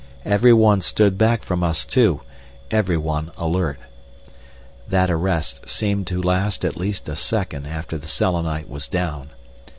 [0.25, 2.21] Every one stood back from us two,
[2.71, 3.77] every one alert.
[4.87, 9.29] That arrest seemed to last at least a second after the Selenite was down.